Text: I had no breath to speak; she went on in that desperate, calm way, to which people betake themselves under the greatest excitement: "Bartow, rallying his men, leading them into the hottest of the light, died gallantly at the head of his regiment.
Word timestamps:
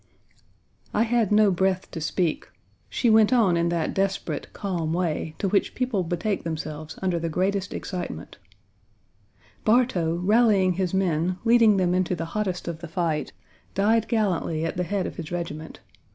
I 0.95 1.03
had 1.03 1.31
no 1.31 1.51
breath 1.51 1.91
to 1.91 2.01
speak; 2.01 2.49
she 2.89 3.07
went 3.07 3.31
on 3.31 3.55
in 3.55 3.69
that 3.69 3.93
desperate, 3.93 4.51
calm 4.51 4.93
way, 4.93 5.35
to 5.37 5.47
which 5.47 5.75
people 5.75 6.03
betake 6.03 6.43
themselves 6.43 6.97
under 7.03 7.19
the 7.19 7.29
greatest 7.29 7.71
excitement: 7.71 8.39
"Bartow, 9.63 10.15
rallying 10.15 10.73
his 10.73 10.91
men, 10.91 11.37
leading 11.45 11.77
them 11.77 11.93
into 11.93 12.15
the 12.15 12.25
hottest 12.33 12.67
of 12.67 12.79
the 12.79 12.89
light, 12.97 13.31
died 13.75 14.07
gallantly 14.07 14.65
at 14.65 14.75
the 14.75 14.85
head 14.85 15.05
of 15.05 15.17
his 15.17 15.31
regiment. 15.31 15.81